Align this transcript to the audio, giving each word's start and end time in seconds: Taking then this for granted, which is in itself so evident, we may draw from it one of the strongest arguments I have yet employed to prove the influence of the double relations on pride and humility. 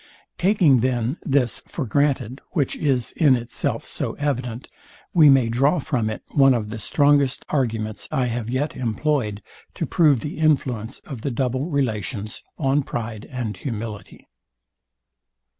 Taking 0.39 0.79
then 0.79 1.17
this 1.23 1.61
for 1.67 1.85
granted, 1.85 2.41
which 2.53 2.75
is 2.75 3.11
in 3.11 3.35
itself 3.35 3.87
so 3.87 4.13
evident, 4.13 4.67
we 5.13 5.29
may 5.29 5.47
draw 5.47 5.77
from 5.77 6.09
it 6.09 6.23
one 6.31 6.55
of 6.55 6.71
the 6.71 6.79
strongest 6.79 7.45
arguments 7.49 8.07
I 8.11 8.25
have 8.25 8.49
yet 8.49 8.75
employed 8.75 9.43
to 9.75 9.85
prove 9.85 10.21
the 10.21 10.39
influence 10.39 11.01
of 11.01 11.21
the 11.21 11.29
double 11.29 11.69
relations 11.69 12.41
on 12.57 12.81
pride 12.81 13.27
and 13.31 13.55
humility. 13.55 14.27